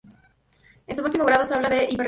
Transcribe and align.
En 0.87 0.95
su 0.95 1.03
máximo 1.03 1.25
grado, 1.25 1.45
se 1.45 1.53
habla 1.53 1.69
de 1.69 1.75
hiperrealismo. 1.75 1.99